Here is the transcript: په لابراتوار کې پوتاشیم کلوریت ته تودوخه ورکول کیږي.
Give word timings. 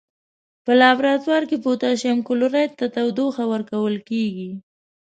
په 0.65 0.71
لابراتوار 0.81 1.43
کې 1.49 1.57
پوتاشیم 1.65 2.17
کلوریت 2.27 2.71
ته 2.79 2.85
تودوخه 2.95 3.43
ورکول 3.53 3.95
کیږي. 4.09 4.51